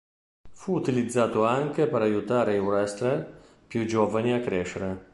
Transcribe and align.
Fu 0.49 0.73
utilizzato 0.73 1.45
anche 1.45 1.85
per 1.85 2.01
aiutare 2.01 2.55
i 2.55 2.59
wrestler 2.59 3.39
più 3.67 3.85
giovani 3.85 4.33
a 4.33 4.39
crescere. 4.41 5.09